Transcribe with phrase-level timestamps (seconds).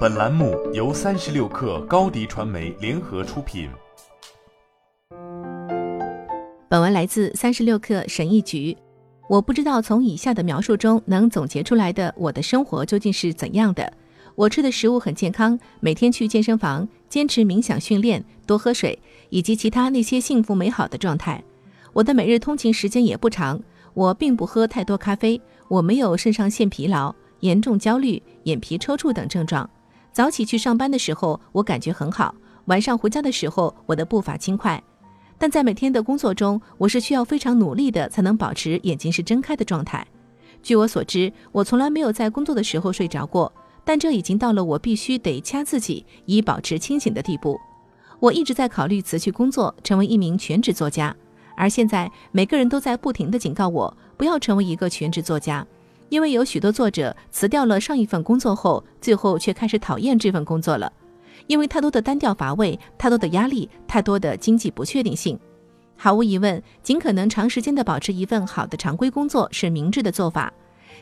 [0.00, 3.70] 本栏目由三十六氪高低传媒联合出品。
[6.68, 8.76] 本文来自三十六氪神译局。
[9.28, 13.90] 我不知道从以下的描述中能总结出来的我的生活究竟是怎样的。
[14.34, 18.98] 我吃的食物很健康，每天去健身房，坚持冥想训练，多喝水，
[19.30, 21.42] 以及其他那些幸福美好的状态。
[21.92, 23.60] 我的每日通勤时间也不长，
[23.94, 29.68] 我并不喝太多咖啡，我没有肾上腺疲劳、严重焦虑、眼皮抽搐等症状。
[30.12, 32.34] 早起去上班的时候，我感觉很好；
[32.66, 34.82] 晚上回家的时候，我的步伐轻快。
[35.38, 40.06] 但在每天的工作中，我是需要非常努力的才能保持眼睛是睁开的状态。
[40.62, 43.50] 据我所知，我从来没有在工作的时候睡着过，
[43.84, 47.58] 但这已经到了我必须得掐自己以保持清醒的地步。
[48.18, 51.16] 我一直在考虑辞去工作，成为一名全职作家。
[51.56, 55.66] 而现在，每个人都在不停地警告我不要成为一个全职作家，
[56.10, 60.92] 因为有许多作者辞掉了上一份工作后，最后却开始讨厌这份工作了。
[61.46, 65.38] 因为太多的单调乏味，太多的压力，太多的经济不确定性。
[65.96, 70.52] 毫无疑问，尽可能长时间的保持一份好的常规工作是明智的做法。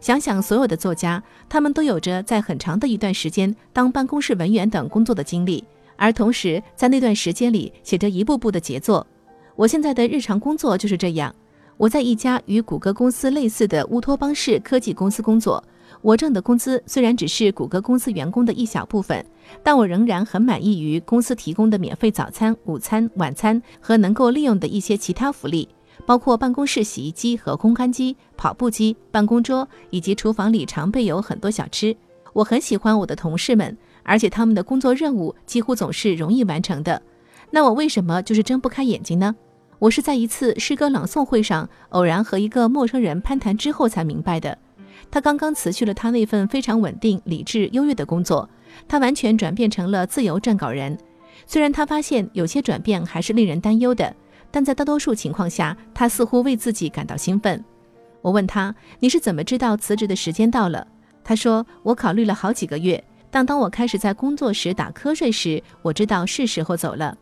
[0.00, 5.64] 想想所有的作家，他们都有着在很长的一段时间当办公室文员等工作的经历，
[5.96, 9.06] 而同时在那段时间里写着一部部的杰作。
[9.54, 11.34] 我现在的日常工作就是这样。
[11.78, 15.62] 我在一家与谷歌公司类似的乌托邦式科技公司工作。
[16.00, 19.24] 我挣的工资虽然只是谷歌公司员工的一小部分，
[19.62, 25.68] 但我仍然很满意于公司提供的免费早餐、午餐、晚餐和能够利用的一些其他福利，
[26.06, 31.94] 包括办公室洗衣机和烘干机、跑步机、办公桌以及厨房里常备有很多小吃。
[32.32, 37.02] 我很喜欢我的同事们，而且他们的工作任务几乎总是容易完成的。
[37.50, 39.34] 那我为什么就是睁不开眼睛呢？
[39.78, 44.56] 我是在一次诗歌朗诵会上偶然和一个陌生人攀谈之后才明白的。
[45.10, 48.48] 他刚刚辞去了他那份非常稳定、理智、优越的工作，
[48.88, 50.96] 他完全转变成了自由撰稿人。
[51.46, 54.14] 虽然他发现有些转变还是令人担忧的，
[54.50, 57.62] 但在大多数情况下，他似乎为自己感到兴奋。
[58.22, 60.84] 我问他：“你是怎么知道辞职的时间到了？”
[61.22, 67.16] 他说：“我考虑了好几个月，但当我开始在工作时打瞌睡时，我知道是时候走了。”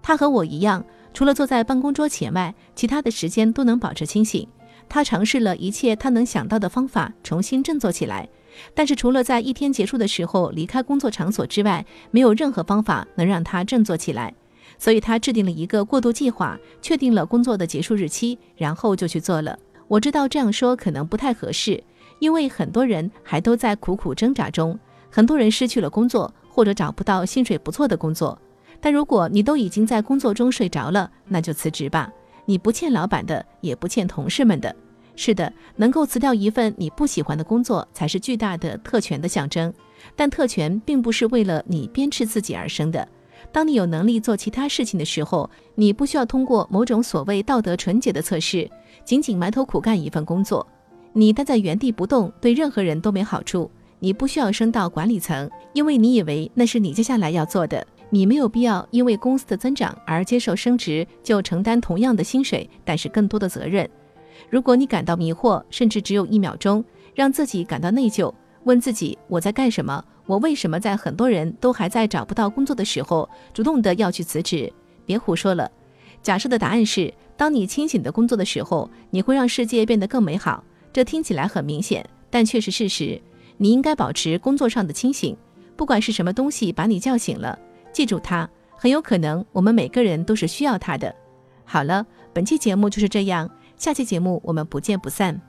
[0.00, 0.82] 他和我一样，
[1.12, 4.46] 除了坐在办公桌前外，其他的时间都能保持清醒。
[4.88, 8.28] 他尝试了一切他能想到的方法重新振作起来，
[8.74, 14.34] 但是除了在一天结束的时候离开工作场所之外，没有任何方法能让他振作起来。
[14.78, 19.58] 所以他制定了一个过渡计划，确定了工作的结束日期，然后就去做了。
[19.86, 21.82] 我知道这样说可能不太合适，
[22.18, 24.78] 因为很多人还都在苦苦挣扎中，
[25.10, 28.36] 很多人失去了工作或者找不到薪水不错的工作。
[28.80, 32.10] 但如果你都已经在工作中睡着了，那就辞职吧。
[32.46, 34.74] 你不欠老板的，也不欠同事们的。
[35.16, 39.72] 是的，能够辞掉一份你不喜欢的工作，才是巨大的特权的象征。
[40.16, 43.06] 但特权并不是为了你鞭笞自己而生的。
[43.52, 48.68] 当你有能力做其他事情的时候，你不需要通过某种所谓道德纯洁的测试，
[49.04, 50.66] 仅仅埋头苦干一份工作。
[51.12, 53.70] 你待在原地不动，对任何人都没好处。
[53.98, 57.86] 你不需要升到管理层，因为你以为那是你接下来要做的。
[58.10, 63.88] 你没有必要因为公司的增长而接受升职，就承担同样的薪水，但是更多的责任。
[64.48, 66.84] 如果你感到迷惑，甚至只有一秒钟，
[67.14, 68.32] 让自己感到内疚，
[68.64, 70.04] 问自己我在干什么？
[70.26, 74.72] 我为什么在很多人都还在找不到工作的时候，主动的要去辞职？
[75.06, 75.70] 别胡说了。
[76.22, 80.62] 假设的答案是，当你清醒的工作的时候，你会让世界变得更美好。
[80.92, 83.20] 这听起来很明显，但却是事实。
[83.56, 85.36] 你应该保持工作上的清醒，
[85.76, 87.58] 不管是什么东西把你叫醒了。
[87.92, 91.14] 记住它，很有可能我们每个人都是需要它的。
[91.64, 95.40] 好了，本期节目就是这样，下期节目我们不见不散。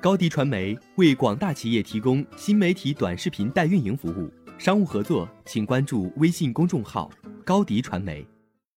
[0.00, 7.10] 高迪传媒为广大企业提供新媒体短视频代运营服务，商务合作请关注微信公众号
[7.44, 8.26] 高迪传媒。